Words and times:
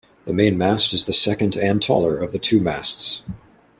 The 0.25 0.33
main 0.33 0.57
mast 0.57 0.93
is 0.93 1.05
the 1.05 1.13
second 1.13 1.55
and 1.55 1.79
taller 1.79 2.17
of 2.17 2.31
the 2.31 2.39
two 2.39 2.59
masts. 2.59 3.21